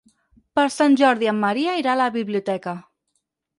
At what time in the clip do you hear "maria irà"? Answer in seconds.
1.45-1.93